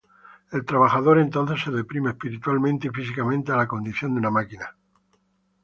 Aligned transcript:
El 0.51 0.65
trabajador 0.65 1.19
entonces 1.19 1.61
se 1.63 1.69
"deprime 1.69 2.09
espiritualmente 2.09 2.87
y 2.87 2.89
físicamente 2.89 3.51
a 3.51 3.55
la 3.57 3.67
condición 3.67 4.15
de 4.15 4.19
una 4.21 4.31
máquina". 4.31 4.75